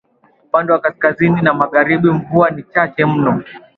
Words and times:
Upande 0.47 0.71
wa 0.73 0.79
kaskazini 0.79 1.41
na 1.41 1.53
magharibi 1.53 2.11
mvua 2.11 2.49
ni 2.51 2.63
chache 2.63 3.05
mno 3.05 3.43